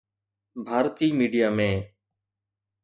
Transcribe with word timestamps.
Bharti 0.65 1.07
media 1.17 1.47
۾ 1.57 1.69